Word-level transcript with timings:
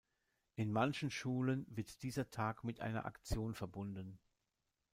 In 0.55 0.71
manchen 0.71 1.11
Schulen 1.11 1.67
wird 1.69 2.01
dieser 2.01 2.31
Tag 2.31 2.63
mit 2.63 2.79
einer 2.79 3.05
Aktion 3.05 3.53
verbunden. 3.53 4.17